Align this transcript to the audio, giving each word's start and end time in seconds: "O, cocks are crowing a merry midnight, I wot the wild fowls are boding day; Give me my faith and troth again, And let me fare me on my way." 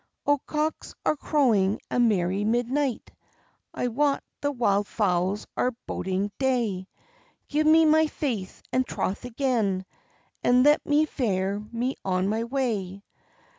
"O, 0.25 0.39
cocks 0.39 0.95
are 1.05 1.15
crowing 1.15 1.79
a 1.91 1.99
merry 1.99 2.43
midnight, 2.43 3.11
I 3.71 3.87
wot 3.89 4.23
the 4.41 4.51
wild 4.51 4.87
fowls 4.87 5.45
are 5.55 5.75
boding 5.85 6.31
day; 6.39 6.87
Give 7.49 7.67
me 7.67 7.85
my 7.85 8.07
faith 8.07 8.63
and 8.73 8.83
troth 8.83 9.25
again, 9.25 9.85
And 10.43 10.63
let 10.63 10.83
me 10.87 11.05
fare 11.05 11.59
me 11.71 11.97
on 12.03 12.27
my 12.29 12.45
way." 12.45 13.03